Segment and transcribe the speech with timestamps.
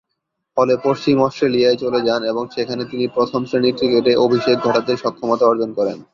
[0.57, 5.97] ফলে পশ্চিম অস্ট্রেলিয়ায় চলে যান এবং সেখানে তিনি প্রথম-শ্রেণীর ক্রিকেটে অভিষেক ঘটাতে সক্ষমতা অর্জন করেন।